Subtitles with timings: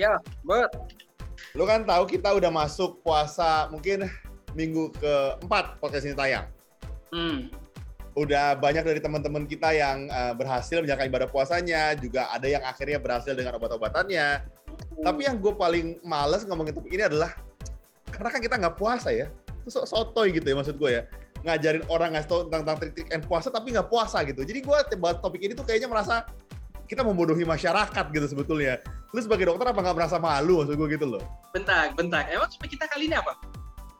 [0.00, 0.16] Ya,
[0.48, 0.72] buat.
[1.52, 4.08] Lu kan tahu kita udah masuk puasa mungkin
[4.56, 6.48] minggu keempat podcast ini tayang.
[7.12, 7.52] Hmm.
[8.16, 12.96] Udah banyak dari teman-teman kita yang uh, berhasil menjalankan ibadah puasanya, juga ada yang akhirnya
[12.96, 14.40] berhasil dengan obat-obatannya.
[15.04, 17.36] Tapi yang gue paling males ngomongin topik ini adalah
[18.08, 19.28] karena kan kita nggak puasa ya,
[19.60, 21.02] itu so sotoy gitu ya maksud gue ya
[21.40, 24.48] ngajarin orang ngasih tau tentang, tentang trik-trik and puasa tapi nggak puasa gitu.
[24.48, 26.24] Jadi gue bahas topik ini tuh kayaknya merasa
[26.88, 28.80] kita membodohi masyarakat gitu sebetulnya.
[29.10, 31.22] Lu sebagai dokter apa nggak merasa malu maksud gue gitu loh?
[31.50, 32.22] Bentar, bentar.
[32.30, 33.34] Emang topik kita kali ini apa?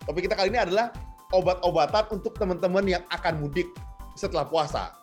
[0.06, 0.94] Topik kita kali ini adalah
[1.34, 3.66] obat-obatan untuk teman-teman yang akan mudik
[4.14, 4.94] setelah puasa.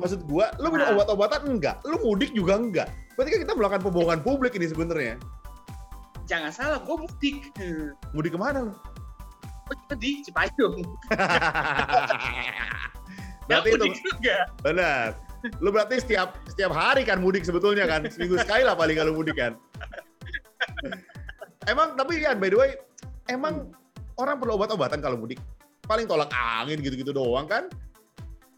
[0.00, 0.96] Maksud gue, lu minum Nah.
[0.96, 2.88] obat-obatan enggak, lu mudik juga enggak.
[3.12, 5.20] Berarti kan kita melakukan pembohongan publik ini sebenarnya.
[6.24, 7.52] Jangan salah, gue mudik.
[8.16, 8.74] Mudik ke mana lu?
[9.96, 10.80] Di Cipayung.
[13.48, 14.36] berarti itu juga.
[14.64, 15.12] benar.
[15.58, 19.34] Lu berarti setiap setiap hari kan mudik sebetulnya kan, seminggu sekali lah paling kalau mudik
[19.38, 19.58] kan.
[21.70, 22.70] emang tapi ya by the way,
[23.26, 23.70] emang
[24.18, 25.42] orang perlu obat-obatan kalau mudik?
[25.86, 27.66] Paling tolak angin gitu-gitu doang kan?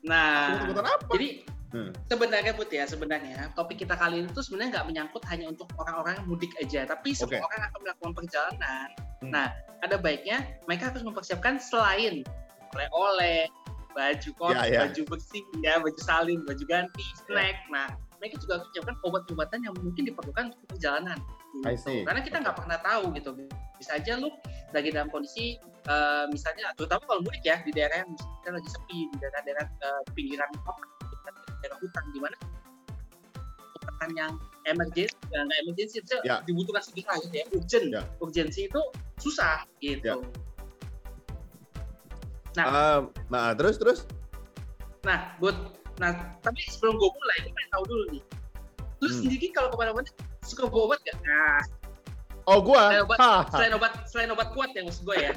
[0.04, 1.08] Nah, Obat-obatan apa?
[1.16, 1.28] jadi
[1.74, 1.90] Hmm.
[2.06, 6.22] sebenarnya Put ya, sebenarnya topik kita kali ini tuh sebenarnya nggak menyangkut hanya untuk orang-orang
[6.22, 8.88] yang mudik aja, tapi semua orang akan melakukan perjalanan.
[9.18, 9.30] Hmm.
[9.34, 9.46] Nah,
[9.82, 12.22] ada baiknya mereka harus mempersiapkan selain
[12.78, 13.50] oleh-oleh,
[13.94, 14.80] baju kotor, Ya, ya.
[14.86, 17.56] baju bersih, ya, baju salin, baju ganti, snack.
[17.70, 21.18] Nah, mereka juga menyiapkan obat-obatan yang mungkin diperlukan untuk perjalanan.
[21.62, 22.02] Gitu.
[22.02, 23.30] Karena kita nggak pernah tahu gitu.
[23.78, 24.30] Bisa aja lu
[24.74, 25.54] lagi dalam kondisi
[25.86, 30.02] eh, misalnya, terutama kalau mudik ya di daerah yang misalnya lagi sepi, di daerah-daerah eh,
[30.16, 30.84] pinggiran kota,
[31.62, 32.36] daerah hutan, di mana
[33.84, 34.32] obatan yang
[34.64, 36.40] emergency, ya, nggak emergency, itu Ya.
[36.48, 37.86] dibutuhkan segera gitu ya, urgent.
[37.92, 38.02] Ya.
[38.18, 38.80] Urgency itu
[39.20, 40.24] susah gitu.
[40.24, 40.28] Ya.
[42.54, 42.66] Nah.
[42.70, 42.98] Ah,
[43.30, 44.06] nah, terus terus
[45.04, 45.52] Nah, buat
[46.00, 48.22] nah tapi sebelum gue mulai, gue pengen tahu dulu nih.
[49.04, 49.16] Lu Hmm.
[49.20, 50.08] sendiri kalau ke mana-mana
[50.46, 51.18] suka bawa obat gak?
[51.22, 51.60] Nah,
[52.44, 52.92] Oh gua.
[52.92, 55.32] Selain obat, selain obat, selain obat kuat ya maksud gue ya.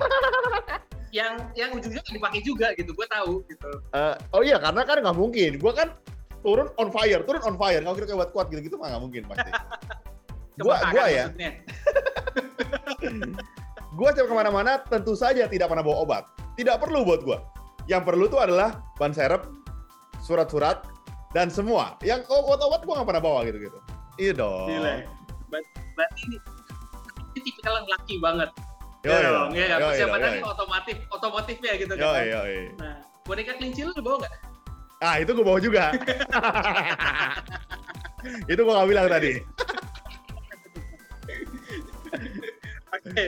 [1.15, 3.71] yang yang ujungnya nggak dipakai juga gitu, gue tahu gitu.
[3.95, 5.55] Eh, oh iya karena kan nggak mungkin.
[5.55, 5.95] Gua kan
[6.43, 7.79] turun on fire, turun on fire.
[7.79, 9.51] Kalau kira buat kuat gitu-gitu mah nggak mungkin pasti.
[10.67, 11.25] gua gua ya,
[13.97, 16.23] gua setiap ke mana-mana tentu saja tidak pernah bawa obat.
[16.57, 17.39] Tidak perlu buat gua.
[17.85, 19.45] Yang perlu tuh adalah ban serep,
[20.19, 20.83] surat-surat,
[21.31, 21.95] dan semua.
[22.01, 23.77] Yang obat-obat gua nggak pernah bawa gitu-gitu.
[24.17, 24.67] Iya dong.
[24.67, 24.93] Gila.
[25.53, 26.37] Ber- Berarti ini,
[27.37, 28.49] ini tipikal yang laki banget.
[29.05, 29.79] Yo, ya yo, dong, ya kan?
[29.79, 32.23] yo, yo, otomotif, otomotif ya gitu Yo, kan.
[32.25, 32.61] yo, yo.
[32.81, 34.33] Nah, boneka kelinci lu bawa nggak?
[34.97, 35.93] Ah itu gua bawa juga.
[38.51, 39.31] itu gua nggak bilang tadi.
[42.97, 43.25] Oke.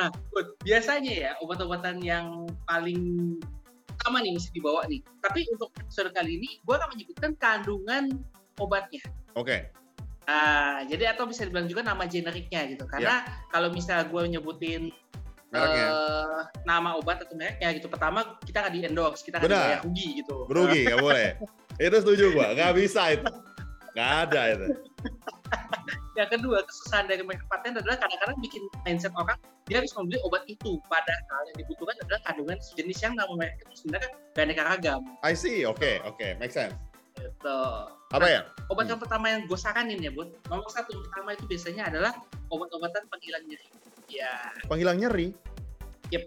[0.00, 3.36] Nah, Bud, biasanya ya obat-obatan yang paling
[4.00, 5.04] utama nih mesti dibawa nih.
[5.20, 8.16] Tapi untuk episode kali ini, gue akan menyebutkan kandungan
[8.56, 9.04] obatnya.
[9.36, 9.68] Oke.
[10.24, 12.88] Ah, jadi atau bisa dibilang juga nama generiknya gitu.
[12.88, 14.88] Karena kalau misalnya gue nyebutin
[15.52, 15.86] Mereknya.
[15.92, 20.08] eh, nama obat atau mereknya gitu, pertama kita nggak di endorse, kita nggak dibayar rugi
[20.22, 20.36] gitu.
[20.46, 21.28] Berugi, nggak boleh.
[21.76, 22.54] Itu setuju gua.
[22.54, 23.26] Nggak bisa itu.
[23.98, 24.66] Nggak ada itu.
[26.14, 29.36] Yang kedua, kesusahan dari merek paten adalah kadang-kadang bikin mindset orang
[29.70, 30.82] dia harus membeli obat itu.
[30.90, 35.00] Padahal yang dibutuhkan adalah kandungan sejenis yang nama merek itu sebenarnya beraneka ragam.
[35.22, 35.62] I see.
[35.62, 36.34] Oke, oke.
[36.42, 36.74] Make sense.
[37.14, 37.60] Gitu.
[38.10, 38.42] Apa ya?
[38.66, 38.98] Obat Hmm.
[38.98, 40.34] yang pertama yang gue saranin ya, Bud.
[40.50, 42.12] Nomor satu pertama itu biasanya adalah
[42.50, 43.68] obat-obatan penghilang nyeri.
[44.10, 44.34] Ya,
[44.66, 45.30] Penghilang nyeri.
[46.10, 46.26] Yep.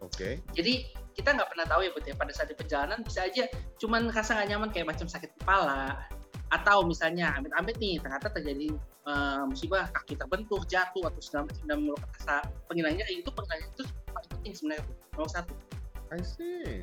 [0.00, 0.40] Oke.
[0.56, 2.16] jadi kita nggak pernah tahu ya, Bud ya.
[2.16, 3.44] Pada saat di perjalanan bisa aja
[3.78, 6.00] cuman rasa nggak nyaman kayak macam sakit kepala
[6.50, 8.74] atau misalnya amit-amit nih ternyata terjadi
[9.06, 11.20] eh, musibah kaki terbentur jatuh atau
[11.78, 14.84] melukai rasa penghilang nyeri itu penghilang nyeri itu paling penting sebenarnya
[15.14, 15.52] nomor satu
[16.10, 16.82] I see.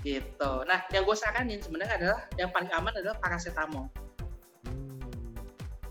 [0.00, 0.52] gitu.
[0.64, 3.90] Nah, yang gue saranin sebenarnya adalah yang paling aman adalah paracetamol.
[4.64, 5.34] Hmm.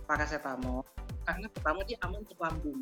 [0.07, 0.81] paracetamol
[1.27, 2.81] karena pertama dia aman untuk lambung.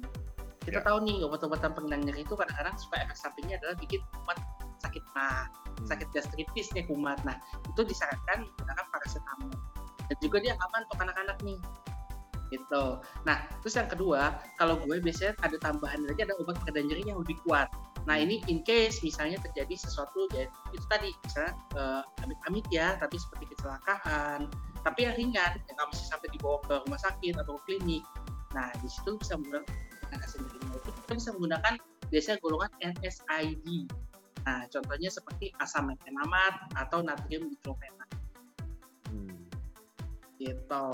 [0.62, 0.86] Kita Ya.
[0.86, 4.38] tahu nih obat-obatan penghilang nyeri itu kadang-kadang supaya efek sampingnya adalah bikin kumat
[4.80, 5.86] sakit mah, Hmm.
[5.90, 7.18] sakit gastritis nih kumat.
[7.26, 7.36] Nah
[7.68, 9.54] itu disarankan menggunakan paracetamol.
[10.12, 11.60] Dan juga dia aman untuk anak-anak nih.
[12.54, 12.86] Gitu.
[13.26, 17.20] Nah terus yang kedua kalau gue biasanya ada tambahan lagi ada obat pereda nyeri yang
[17.20, 17.68] lebih kuat.
[18.06, 23.18] Nah ini in case misalnya terjadi sesuatu ya itu tadi misalnya eh, amit-amit ya tapi
[23.18, 24.46] seperti kecelakaan
[24.86, 28.06] tapi yang ringan yang nggak mesti sampai dibawa ke rumah sakit atau ke klinik
[28.54, 29.66] nah di situ bisa menggunakan
[30.16, 31.74] nyerinya itu kita bisa menggunakan
[32.14, 33.68] biasanya golongan NSAID
[34.46, 38.15] nah contohnya seperti asam methenamate atau natrium diclofenac Hmm.
[40.46, 40.86] Gitu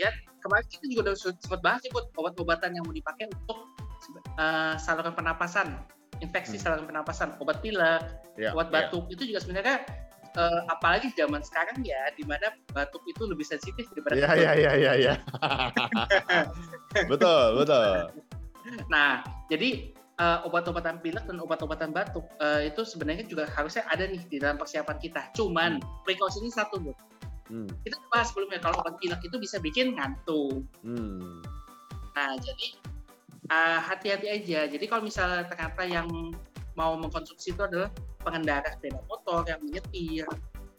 [0.00, 0.10] ya
[0.40, 3.68] kemarin kita juga udah sempat bahas sih obat-obatan yang mau dipakai untuk
[4.40, 5.84] eh, saluran pernapasan
[6.24, 6.62] infeksi Hmm.
[6.64, 8.02] saluran pernapasan obat pilek
[8.38, 8.86] Ya, obat ya.
[8.86, 9.82] batuk itu juga sebenarnya
[10.38, 14.72] uh, apalagi zaman sekarang ya, di mana batuk itu lebih sensitif daripada Iya, iya, iya,
[14.78, 15.14] iya, iya.
[17.10, 18.14] betul, betul.
[18.86, 19.90] Nah, jadi
[20.22, 24.54] uh, obat-obatan pilek dan obat-obatan batuk uh, itu sebenarnya juga harusnya ada nih di dalam
[24.54, 25.34] persiapan kita.
[25.34, 26.06] Cuman hmm.
[26.06, 26.92] precaution satu, Bu.
[27.48, 27.68] Hmm.
[27.84, 30.64] Kita bahas sebelumnya kalau obat pilek itu bisa bikin ngantuk.
[30.84, 31.40] Hmm.
[32.12, 32.66] Nah, jadi
[33.48, 34.68] uh, hati-hati aja.
[34.68, 36.08] Jadi kalau misalnya ternyata yang
[36.76, 37.88] mau mengkonsumsi itu adalah
[38.20, 40.28] pengendara sepeda motor yang menyetir.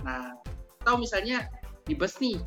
[0.06, 0.38] Nah,
[0.86, 1.50] atau misalnya
[1.90, 2.38] di bus nih,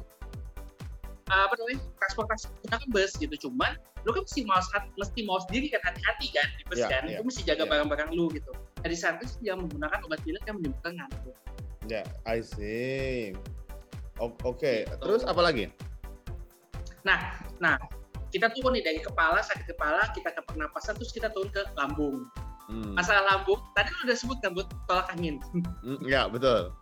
[1.32, 3.72] apa namanya transportasi menggunakan bus gitu cuman
[4.02, 4.58] lu kan mesti mau
[4.98, 7.88] mesti mau sendiri kan hati-hati kan di bus yeah, kan yeah, lu mesti jaga barang
[7.88, 8.52] barang-barang lu gitu
[8.82, 11.36] dari saat itu yang menggunakan obat pilek yang menimbulkan ngantuk
[11.86, 13.32] ya yeah, I see
[14.20, 14.85] oke okay.
[14.85, 15.00] gitu.
[15.00, 15.70] terus apa lagi
[17.06, 17.76] nah nah
[18.32, 22.26] kita turun nih dari kepala sakit kepala kita ke pernapasan terus kita turun ke lambung
[22.69, 22.97] hmm.
[22.97, 25.38] masalah lambung tadi lu udah sebut kan buat tolak angin
[25.85, 26.73] mm, ya betul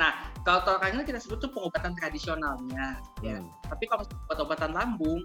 [0.00, 3.36] Nah, kalau tolak angin kita sebut tuh pengobatan tradisionalnya, ya.
[3.36, 3.44] hmm.
[3.44, 3.68] ya.
[3.68, 5.20] Tapi kalau obat-obatan lambung,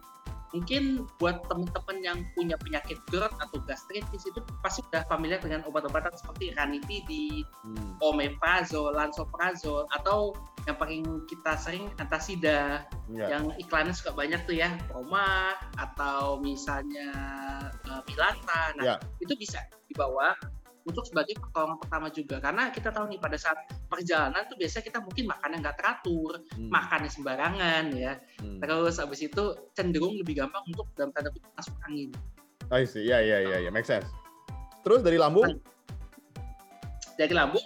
[0.57, 6.09] mungkin buat teman-teman yang punya penyakit GERD atau gastritis itu pasti sudah familiar dengan obat-obatan
[6.18, 8.01] seperti ranitidin, hmm.
[8.01, 10.33] omeprazol, lansoprazol, atau
[10.65, 13.30] yang paling kita sering antasida, yeah.
[13.38, 17.13] yang iklannya suka banyak tuh ya, Roma atau misalnya
[17.86, 18.74] uh, Milata.
[18.81, 18.98] Nah, yeah.
[19.21, 20.33] itu bisa dibawa
[20.87, 23.59] untuk sebagai pertolongan pertama juga karena kita tahu nih pada saat
[23.91, 26.71] perjalanan tuh biasanya kita mungkin makannya nggak teratur hmm.
[26.71, 28.63] makannya sembarangan ya hmm.
[28.63, 29.43] terus abis itu
[29.75, 32.09] cenderung lebih gampang untuk dalam tanda kutip masuk angin
[32.67, 34.07] I see, ya ya ya ya, make sense.
[34.83, 35.55] Terus dari lambung?
[37.15, 37.63] Dari lambung,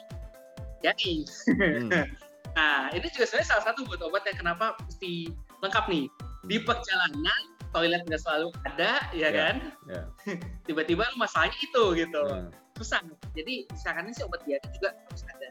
[0.85, 1.25] ya nih.
[1.57, 1.89] Hmm.
[2.57, 5.33] nah, ini juga sebenarnya salah satu buat obat yang kenapa mesti
[5.65, 6.05] lengkap nih.
[6.45, 7.41] Di perjalanan,
[7.73, 9.55] toilet nggak selalu ada, ya yeah, kan?
[9.89, 10.05] Yeah.
[10.69, 12.21] Tiba-tiba masalahnya itu gitu.
[12.29, 13.01] Yeah susah.
[13.35, 15.49] Jadi misalkan sih obat diare juga harus ada.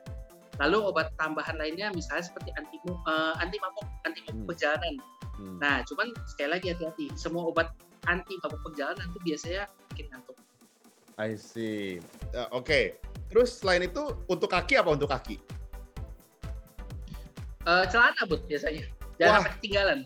[0.61, 4.49] Lalu obat tambahan lainnya misalnya seperti anti uh, anti mabuk, anti mabuk hmm.
[4.49, 4.95] perjalanan.
[5.41, 5.57] Hmm.
[5.57, 7.07] Nah, cuman sekali lagi hati-hati.
[7.17, 7.73] Semua obat
[8.09, 9.63] anti mabuk perjalanan itu biasanya
[9.93, 10.37] bikin ngantuk.
[11.21, 12.01] I see.
[12.33, 12.65] Uh, Oke.
[12.65, 12.85] Okay.
[13.31, 15.39] Terus selain itu untuk kaki apa untuk kaki?
[17.63, 18.85] Uh, celana bud biasanya.
[19.23, 19.99] Jangan sampai ketinggalan.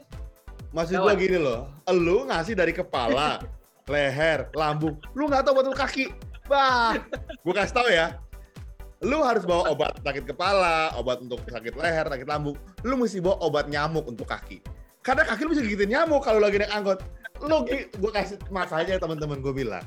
[0.75, 3.39] Maksud gua gini loh, lu ngasih dari kepala,
[3.93, 6.11] leher, lambung, lu nggak tahu buat kaki.
[6.45, 7.01] Bah,
[7.41, 8.21] gue kasih tau ya.
[9.05, 12.57] Lu harus bawa obat sakit kepala, obat untuk sakit leher, sakit lambung.
[12.85, 14.65] Lu mesti bawa obat nyamuk untuk kaki.
[15.05, 17.05] Karena kaki lu bisa gigitin nyamuk kalau lagi naik angkot.
[17.45, 19.85] Lu, gue kasih makanya teman-teman gue bilang.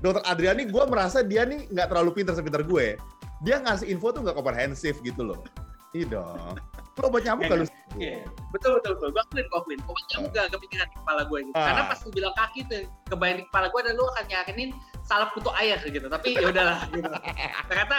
[0.00, 2.94] Dokter Adriani, gue merasa dia nih nggak terlalu pintar sepintar gue.
[3.42, 5.42] Dia ngasih info tuh nggak komprehensif gitu loh.
[5.90, 6.54] Iya dong.
[7.00, 7.66] Lo obat nyamuk kalau
[7.98, 8.22] Iya.
[8.54, 9.08] Betul betul betul.
[9.10, 9.80] Gue akuin, gue akuin.
[9.90, 11.58] Obat nyamuk gak kepikiran di kepala gue gitu.
[11.58, 11.66] Ah.
[11.66, 14.70] Karena pas lu bilang kaki tuh kebayang di kepala gue dan lu akan yakinin
[15.10, 16.06] salep kutu air gitu.
[16.06, 17.10] Tapi ya udahlah gitu.
[17.66, 17.96] Ternyata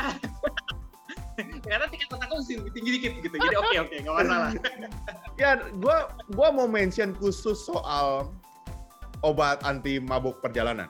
[2.16, 3.36] otak sih lebih tinggi dikit gitu.
[3.36, 4.52] Jadi oke okay, oke, okay, nggak masalah.
[5.36, 5.98] ya, gue
[6.38, 8.32] gua mau mention khusus soal
[9.26, 10.88] obat anti mabuk perjalanan.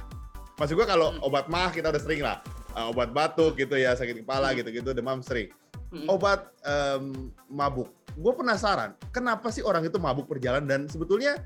[0.61, 1.25] Maksud gue kalau hmm.
[1.25, 2.43] obat mah kita udah sering lah.
[2.71, 4.63] Uh, obat batuk gitu ya, sakit kepala hmm.
[4.63, 5.51] gitu-gitu, demam sering
[5.91, 6.07] hmm.
[6.07, 7.91] obat um, mabuk.
[8.15, 11.39] Gue penasaran, kenapa sih orang itu mabuk perjalanan dan sebetulnya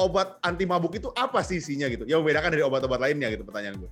[0.00, 2.08] obat anti mabuk itu apa sih isinya gitu?
[2.08, 3.90] Yang membedakan dari obat-obat lainnya gitu pertanyaan gue.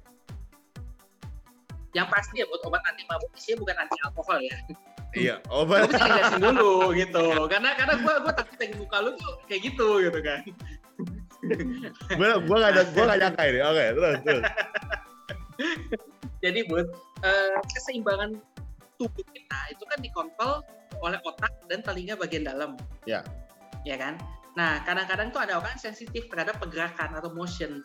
[1.93, 4.57] Yang pasti ya buat obat anti mabuk isinya bukan anti alkohol ya.
[5.17, 5.89] Iya, obat.
[5.89, 9.89] Gue bisa dulu gitu, karena karena gue gue takut yang muka lu tuh kayak gitu
[10.05, 10.41] gitu kan.
[12.13, 13.61] gue gue gak ada gue gak nyangka ini.
[13.65, 14.43] Oke, okay, terus terus.
[16.39, 16.89] Jadi buat
[17.25, 18.31] uh, keseimbangan
[18.99, 20.55] tubuh kita itu kan dikontrol
[21.01, 22.75] oleh otak dan telinga bagian dalam.
[23.07, 23.23] Ya.
[23.87, 24.19] Ya kan?
[24.57, 27.83] Nah, kadang-kadang tuh ada orang sensitif terhadap pergerakan atau motion.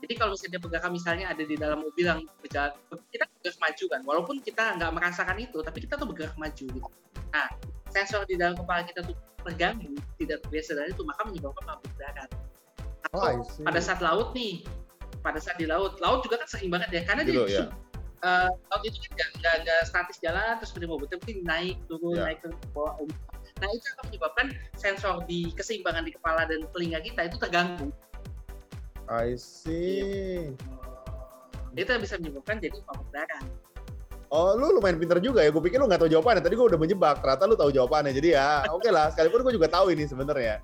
[0.00, 2.72] Jadi kalau misalnya pergerakan misalnya ada di dalam mobil yang berjalan,
[3.10, 6.90] kita bergerak maju kan, walaupun kita nggak merasakan itu, tapi kita tuh bergerak maju gitu.
[7.32, 7.48] Nah,
[7.90, 9.16] sensor di dalam kepala kita tuh
[9.46, 12.30] terganggu, tidak terbiasa dari itu, maka menyebabkan mabuk darat.
[13.08, 14.66] Atau oh, pada saat laut nih,
[15.24, 17.66] pada saat di laut, laut juga kan sering banget ya, karena gitu, dia ya
[18.24, 22.26] uh, laut itu kan nggak nggak statis jalan terus seperti mobil tapi naik turun yeah.
[22.30, 23.10] naik turun bawah um.
[23.56, 24.46] Nah itu akan menyebabkan
[24.76, 27.88] sensor di keseimbangan di kepala dan telinga kita itu terganggu
[29.08, 30.52] I see
[31.76, 33.44] itu bisa menyebabkan jadi mabuk darah
[34.26, 35.54] Oh, lu lumayan pinter juga ya.
[35.54, 36.42] Gue pikir lu nggak tahu jawabannya.
[36.42, 37.22] Tadi gue udah menjebak.
[37.22, 38.10] Ternyata lu tahu jawabannya.
[38.10, 39.06] Jadi ya, oke okay lah.
[39.14, 40.58] Sekalipun gue juga tahu ini sebenarnya.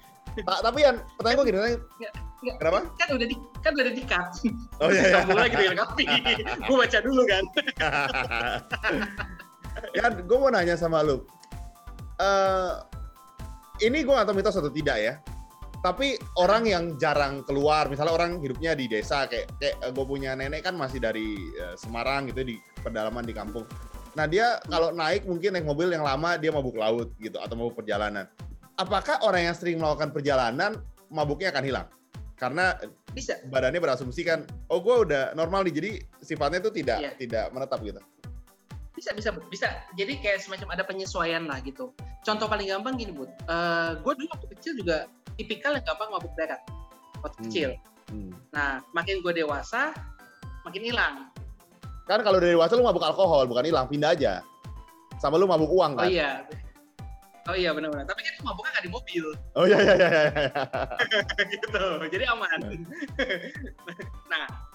[0.48, 2.12] Ta tapi yang pertanyaan gue gini, nggak,
[2.56, 2.78] kenapa?
[2.96, 4.28] Kan udah di kan udah di cut.
[4.80, 5.02] Oh iya.
[5.12, 5.18] iya.
[5.28, 6.02] Mulai gitu ya, tapi
[6.56, 7.44] gue baca dulu kan.
[10.00, 11.20] ya, gue mau nanya sama lu.
[12.22, 12.78] Uh,
[13.82, 15.14] ini gue tahu mitos atau tidak ya.
[15.82, 20.62] Tapi orang yang jarang keluar, misalnya orang hidupnya di desa kayak kayak gue punya nenek
[20.62, 22.54] kan masih dari uh, Semarang gitu di
[22.86, 23.66] pedalaman di kampung.
[24.14, 27.82] Nah dia kalau naik mungkin naik mobil yang lama dia mabuk laut gitu atau mabuk
[27.82, 28.30] perjalanan.
[28.78, 30.78] Apakah orang yang sering melakukan perjalanan
[31.10, 31.86] mabuknya akan hilang?
[32.38, 32.78] Karena
[33.14, 33.38] Bisa.
[33.50, 35.90] badannya berasumsi kan, oh gue udah normal nih, jadi
[36.22, 37.10] sifatnya itu tidak Iya.
[37.14, 38.00] tidak menetap gitu.
[39.02, 39.66] Bisa bisa bisa
[39.98, 41.90] jadi kayak semacam ada penyesuaian lah gitu
[42.22, 43.26] contoh paling gampang gini bud
[43.98, 46.62] gue dulu waktu kecil juga tipikal yang gampang mabuk darat
[47.18, 47.46] waktu Hmm.
[47.50, 47.70] kecil
[48.06, 48.30] Hmm.
[48.54, 49.90] nah makin gue dewasa
[50.62, 51.16] makin hilang
[52.02, 54.42] Kan kalau dari dewasa lu mabuk alkohol, bukan hilang, pindah aja.
[55.22, 56.10] Sama lu mabuk uang oh kan?
[56.10, 56.42] iya
[57.50, 59.24] oh iya benar-benar tapi kan itu mabuknya nggak di mobil
[59.58, 60.08] Oh iya iya iya.
[60.10, 60.62] iya, iya.
[61.54, 62.58] gitu jadi aman
[64.30, 64.71] nah atau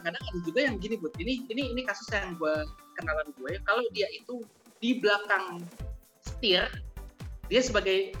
[0.00, 2.54] kadang-kadang ada juga yang gini bud ini ini ini kasus yang gue
[2.96, 4.40] kenalan gue kalau dia itu
[4.80, 5.60] di belakang
[6.24, 6.64] setir
[7.52, 8.16] dia sebagai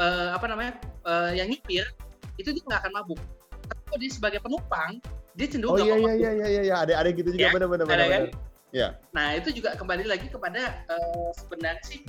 [0.00, 1.84] eh, apa namanya eh, yang nyetir
[2.40, 3.20] itu dia nggak akan mabuk
[3.68, 4.90] tapi kalau dia sebagai penumpang
[5.38, 7.86] dia cenderung Oh iya iya iya iya iya, ada ada gitu juga Ya, benar benar
[7.86, 8.08] benar.
[8.10, 8.22] kan?
[8.74, 8.88] Iya.
[9.14, 12.02] Nah itu juga kembali lagi kepada eh, sebenarnya sih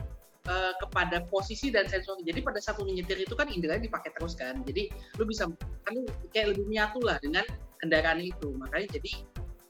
[0.49, 2.17] eh, kepada posisi dan sensor.
[2.25, 4.65] Jadi pada saat lu nyetir itu kan indera dipakai terus kan.
[4.65, 4.89] Jadi
[5.21, 5.45] lu bisa
[5.85, 7.45] kan lu kayak lebih menyatu lah dengan
[7.81, 8.53] kendaraan itu.
[8.55, 9.12] Makanya jadi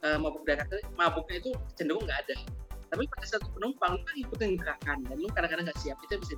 [0.05, 2.35] eh, mabuk darat mabuknya itu cenderung nggak ada.
[2.89, 6.17] Tapi pada saat lu penumpang lu kan ikutin gerakan dan lu kadang-kadang nggak siap itu
[6.17, 6.33] bisa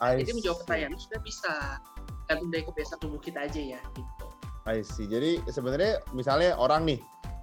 [0.00, 1.52] jadi menjawab pertanyaan sudah bisa
[2.24, 4.26] gantung dari kebiasaan tubuh kita aja ya gitu.
[4.68, 5.08] I see.
[5.08, 7.00] Jadi sebenarnya misalnya orang nih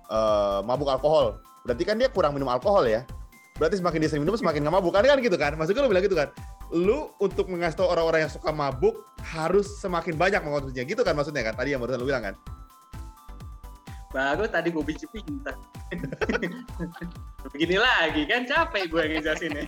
[0.10, 3.06] eh, mabuk alkohol, berarti kan dia kurang minum alkohol ya.
[3.58, 5.58] Berarti semakin dia sering minum semakin nggak mabuk kan kan gitu kan?
[5.58, 6.30] Maksudnya lu bilang gitu kan?
[6.74, 11.54] Lu untuk mengasih orang-orang yang suka mabuk harus semakin banyak mengkonsumsinya gitu kan maksudnya kan?
[11.58, 12.36] Tadi yang barusan lu bilang kan?
[14.12, 15.56] Baru tadi gue bici pintar.
[17.54, 19.68] Begini lagi kan capek gue ngejelasinnya.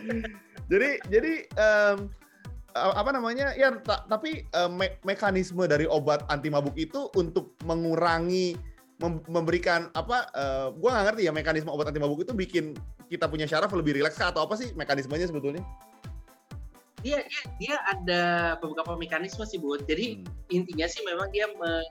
[0.72, 1.32] Jadi jadi
[2.74, 3.52] a- apa namanya?
[3.54, 8.56] Ya ta- tapi em, me- mekanisme dari obat anti mabuk itu untuk mengurangi
[8.96, 12.72] mem- memberikan apa eh, gua nggak ngerti ya mekanisme obat anti mabuk itu bikin
[13.12, 15.60] kita punya syaraf lebih rileks atau apa sih mekanismenya sebetulnya?
[17.04, 18.22] dia dia dia ada
[18.64, 21.84] beberapa mekanisme sih buat jadi Hmm, intinya sih memang dia me-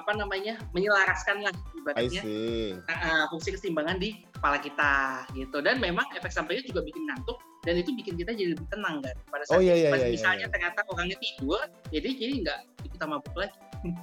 [0.00, 2.22] apa namanya menyelaraskan lah ibaratnya
[2.88, 7.76] uh, fungsi keseimbangan di kepala kita gitu dan memang efek sampingnya juga bikin ngantuk dan
[7.76, 10.12] itu bikin kita jadi lebih tenang kan pada Oh saat iya iya pas iya.
[10.16, 10.52] misalnya iya.
[10.52, 12.58] ternyata orangnya tidur jadi jadi nggak
[12.96, 13.56] kita mabuk lagi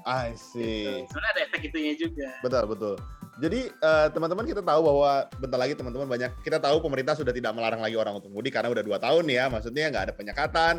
[0.05, 0.41] I gitu.
[0.57, 1.05] see.
[1.09, 2.95] sebenarnya ada efek itunya juga Betul betul.
[3.37, 7.53] Jadi eh, teman-teman kita tahu bahwa bentar lagi teman-teman banyak kita tahu pemerintah sudah tidak
[7.53, 9.45] melarang lagi orang untuk mudik karena udah dua tahun ya.
[9.45, 10.73] Maksudnya nggak ada penyekatan,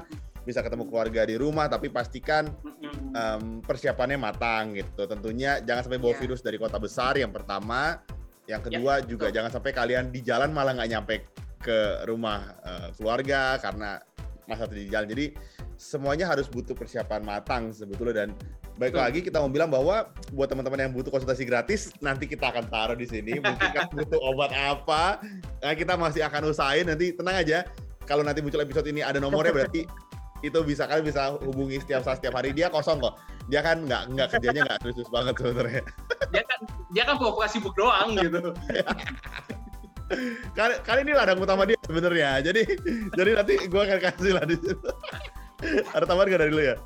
[0.48, 2.48] bisa ketemu keluarga di rumah, tapi pastikan
[3.12, 5.04] em, persiapannya matang gitu.
[5.04, 6.20] Tentunya jangan sampai bawa Iya.
[6.24, 8.00] virus dari kota besar yang pertama,
[8.48, 9.36] yang kedua juga betul.
[9.36, 11.14] jangan sampai kalian di jalan malah nggak nyampe
[11.60, 14.00] ke rumah eh, keluarga karena
[14.48, 15.04] masa di jalan.
[15.12, 15.36] Jadi
[15.76, 18.28] semuanya harus butuh persiapan matang sebetulnya dan
[18.80, 19.04] baik Betul.
[19.04, 22.96] lagi kita mau bilang bahwa buat teman-teman yang butuh konsultasi gratis nanti kita akan taruh
[22.96, 23.36] di sini.
[23.36, 25.20] Mungkin kan butuh obat apa,
[25.60, 27.68] nah, kita masih akan usahain nanti tenang aja.
[28.08, 29.84] Kalau nanti muncul episode ini ada nomornya berarti
[30.42, 32.54] itu bisa kalian bisa hubungi setiap saat setiap hari.
[32.54, 33.18] Dia kosong kok.
[33.48, 35.82] Dia kan nggak nggak kerjanya nggak serius banget sebenarnya.
[36.30, 36.58] Dia kan
[36.92, 38.40] dia kan pura-pura sibuk doang gitu.
[40.56, 42.40] Kali kali ini ladang utama dia sebenarnya.
[42.40, 42.64] Jadi
[43.12, 44.88] jadi nanti gue akan kasih lah di situ.
[45.92, 46.76] Ada tambahan gak dari lu ya?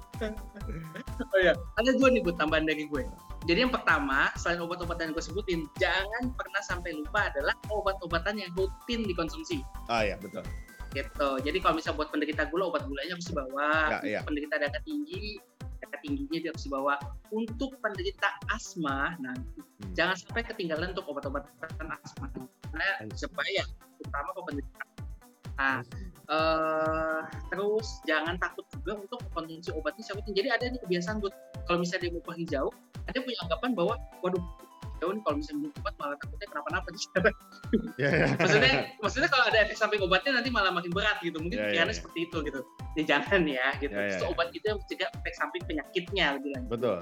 [1.23, 3.04] Oh iya, ada dua nih buat tambahan dari gue.
[3.44, 8.50] Jadi yang pertama, selain obat-obatan yang gue sebutin, jangan pernah sampai lupa adalah obat-obatan yang
[8.56, 9.61] rutin dikonsumsi.
[9.90, 10.47] ah ya betul
[10.92, 11.28] Gitu.
[11.40, 13.70] Jadi kalau misalnya buat penderita gula, obat gulanya harus dibawa.
[13.96, 14.20] Ya, iya.
[14.25, 15.40] Penderita darah tinggi,
[15.80, 16.94] darah tingginya dia harus dibawa.
[17.32, 19.92] Untuk penderita asma, nah Hmm.
[19.96, 22.28] jangan sampai ketinggalan untuk obat-obatan asma.
[22.72, 23.64] Karena supaya,
[24.00, 24.84] terutama kalau penderita.
[25.52, 25.78] Nah,
[26.32, 27.20] eh
[27.52, 30.34] terus jangan takut juga untuk konsumsi obatnya secara rutin.
[30.37, 31.34] Jadi ada nih kebiasaan buat
[31.68, 32.72] kalau misalnya dia mau pergi jauh,
[33.06, 33.94] ada punya anggapan bahwa
[34.25, 34.42] waduh
[35.11, 36.88] nih kalau misalnya minum obat malah takutnya kenapa-napa
[38.02, 38.26] ya, ya.
[38.38, 41.42] maksudnya maksudnya kalau ada efek samping obatnya nanti malah makin berat gitu.
[41.42, 41.99] Mungkin Ya, ya, pikirannya ya.
[41.99, 42.61] seperti itu gitu.
[42.94, 43.92] Ya jangan ya gitu.
[43.92, 44.30] Ya, ya, Justru ya.
[44.30, 46.71] obat itu yang mencegah efek samping penyakitnya lebih lanjut.
[46.71, 46.99] Betul.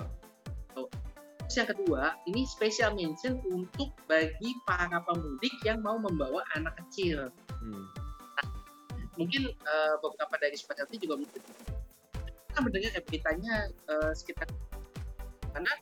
[1.50, 7.28] Terus yang kedua ini special mention untuk bagi para pemudik yang mau membawa anak kecil.
[7.60, 7.84] Hmm.
[9.18, 11.42] mungkin eh, beberapa dari specialty juga mungkin.
[12.48, 14.48] Kita mendengar kayak beritanya eh, sekitar
[15.50, 15.72] karena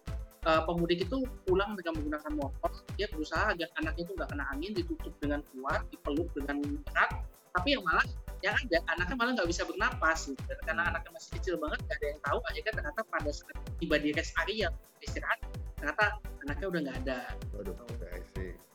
[0.49, 4.73] eh, pemudik itu pulang dengan menggunakan motor dia berusaha agar anaknya itu nggak kena angin
[4.73, 6.57] ditutup dengan kuat dipeluk dengan
[6.97, 7.11] erat
[7.52, 8.07] tapi yang malah
[8.38, 10.38] yang ada anaknya malah nggak bisa bernapas gitu.
[10.62, 14.11] Karena anaknya masih kecil banget nggak ada yang tahu akhirnya ternyata pada saat tiba di
[14.14, 14.69] rest area
[15.02, 15.40] istirahat
[15.78, 16.05] ternyata
[16.47, 17.19] anaknya udah nggak ada
[17.55, 17.75] waduh.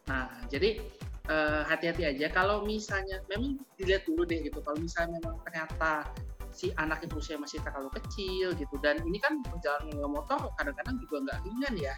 [0.04, 0.84] Nah, jadi
[1.32, 4.60] eh, hati-hati aja kalau misalnya memang dilihat dulu deh gitu.
[4.60, 6.12] Kalau misalnya memang ternyata
[6.54, 10.96] si anak itu usia masih terlalu kecil gitu dan ini kan perjalanan dengan motor kadang-kadang
[11.02, 11.96] juga nggak ringan ya.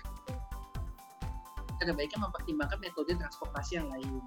[1.83, 4.23] ada baiknya mempertimbangkan metode transportasi yang lain.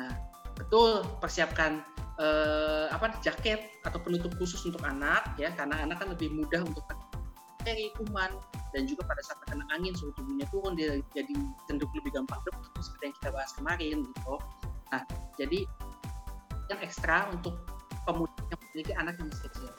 [0.00, 0.08] Nah,
[0.56, 1.84] betul persiapkan
[2.16, 6.80] eh, apa jaket atau penutup khusus untuk anak ya karena anak kan lebih mudah untuk
[6.88, 8.32] bakteri, kuman
[8.72, 11.34] dan juga pada saat terkena angin suhu tubuhnya turun dia jadi
[11.68, 14.34] cenderung lebih gampang demam seperti yang kita bahas kemarin gitu.
[14.88, 15.02] Nah,
[15.36, 15.60] jadi
[16.68, 17.56] yang ekstra untuk
[18.04, 19.70] pemuda yang memiliki anak yang masih kecil.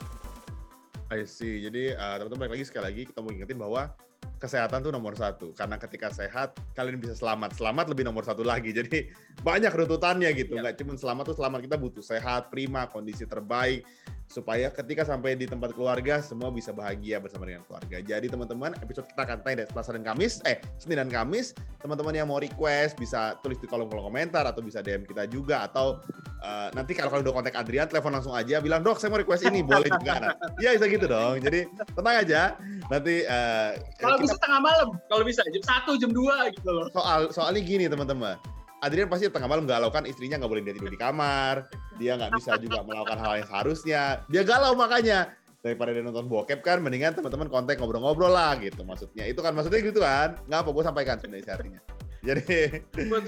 [1.08, 1.64] I see.
[1.64, 3.88] Jadi uh, teman-teman balik lagi sekali lagi kita mau ingetin bahwa
[4.36, 8.72] kesehatan tuh nomor satu karena ketika sehat kalian bisa selamat selamat lebih nomor satu lagi
[8.80, 9.08] jadi
[9.44, 10.64] banyak runtutannya gitu Ya.
[10.64, 13.84] nggak cuma selamat tuh selamat kita butuh sehat prima kondisi terbaik
[14.30, 17.98] supaya ketika sampai di tempat keluarga semua bisa bahagia bersama dengan keluarga.
[17.98, 21.50] Jadi teman-teman episode kita akan tayang dari Selasa dan Kamis eh Senin dan Kamis.
[21.82, 25.66] Teman-teman yang mau request bisa tulis di kolom kolom komentar atau bisa DM kita juga.
[25.66, 25.98] Atau
[26.46, 29.50] uh, nanti kalau kalian udah kontak Adrian telepon langsung aja bilang dok saya mau request
[29.50, 30.14] ini boleh juga.
[30.22, 30.32] Nah,
[30.62, 31.42] Iya bisa gitu dong.
[31.42, 31.66] Jadi
[31.98, 32.42] tenang aja.
[32.86, 36.86] Nanti uh, Kalau kita- bisa tengah malam, kalau bisa jam 1, jam 2 gitu loh.
[36.94, 38.38] soal soalnya gini teman-teman
[38.80, 41.68] Adrian pasti tengah malam galau kan istrinya nggak boleh dia tidur di kamar.
[42.00, 44.02] Dia nggak bisa juga melakukan hal yang seharusnya.
[44.32, 45.36] Dia galau makanya.
[45.60, 48.80] Daripada dia nonton bokep kan mendingan teman-teman kontak ngobrol-ngobrol lah gitu.
[48.80, 50.40] Maksudnya itu kan maksudnya gitu kan.
[50.48, 51.80] Nggak apa gue sampaikan sebenarnya artinya
[52.20, 53.24] jadi Buat,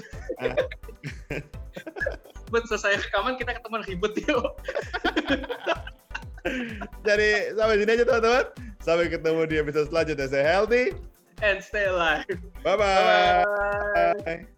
[2.52, 4.52] buat selesai rekaman kita ketemuan ribet yuk.
[7.06, 8.44] jadi sampai sini aja teman-teman.
[8.82, 10.26] Sampai ketemu di episode selanjutnya.
[10.28, 10.92] Saya healthy.
[11.40, 12.28] And stay alive.
[12.62, 13.42] bye bye,
[14.22, 14.51] Bye.